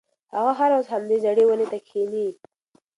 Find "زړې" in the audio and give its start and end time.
1.25-1.43